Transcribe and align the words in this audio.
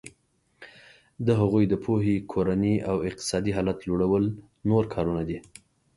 د 1.25 1.27
هغوی 1.39 1.63
د 1.69 1.73
پوهې 1.83 2.15
کورني 2.31 2.75
او 2.89 2.95
اقتصادي 3.09 3.51
حالت 3.57 3.77
لوړول 3.89 4.23
نور 4.69 4.83
کارونه 4.93 5.21
دي. 5.29 5.37